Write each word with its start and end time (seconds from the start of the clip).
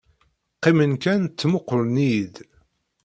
Qqimen 0.55 0.93
kan 1.03 1.21
ttmuqqulen-iyi-d. 1.25 2.35